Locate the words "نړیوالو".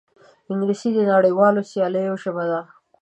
1.13-1.67